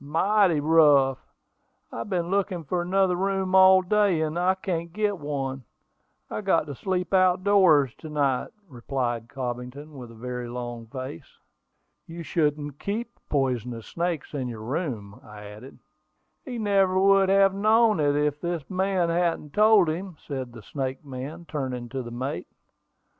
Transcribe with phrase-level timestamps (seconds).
[0.03, 1.19] "Mighty rough!
[1.91, 5.63] I have been looking for another room all day, and I can't get one.
[6.27, 11.37] I've got to sleep out doors to night," replied Cobbington, with a very long face.
[12.07, 15.77] "You shouldn't keep poisonous snakes in your room," I added.
[16.45, 21.05] "He never would have known it if this man hadn't told him," said the snake
[21.05, 22.47] man, turning to the mate.